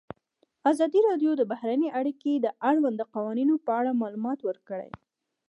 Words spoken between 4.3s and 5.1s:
ورکړي.